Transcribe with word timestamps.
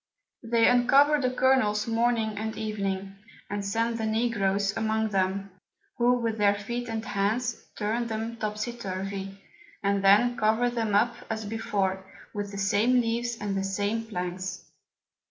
They 0.41 0.67
uncover 0.67 1.21
the 1.21 1.29
Kernels 1.29 1.85
Morning 1.85 2.35
and 2.35 2.57
Evening, 2.57 3.17
and 3.51 3.63
send 3.63 3.99
the 3.99 4.05
Negroes 4.07 4.75
among 4.75 5.09
them; 5.09 5.51
who 5.99 6.13
with 6.13 6.39
their 6.39 6.55
Feet 6.55 6.89
and 6.89 7.05
Hands, 7.05 7.67
turn 7.77 8.07
them 8.07 8.37
topsy 8.37 8.73
turvy, 8.73 9.37
and 9.83 10.03
then 10.03 10.37
cover 10.37 10.71
them 10.71 10.95
up 10.95 11.13
as 11.29 11.45
before, 11.45 12.03
with 12.33 12.49
the 12.49 12.57
same 12.57 12.99
Leaves 12.99 13.37
and 13.39 13.55
the 13.55 13.63
same 13.63 14.03
Planks. 14.05 14.65